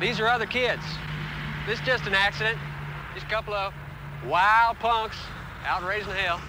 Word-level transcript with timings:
These 0.00 0.20
are 0.20 0.28
other 0.28 0.46
kids. 0.46 0.82
This 1.66 1.80
is 1.80 1.86
just 1.86 2.06
an 2.06 2.14
accident. 2.14 2.58
Just 3.14 3.26
a 3.26 3.28
couple 3.28 3.52
of 3.52 3.74
wild 4.26 4.78
punks 4.78 5.16
out 5.66 5.84
raising 5.84 6.12
hell. 6.12 6.40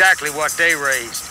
Exactly 0.00 0.30
what 0.30 0.50
they 0.52 0.74
raise. 0.74 1.29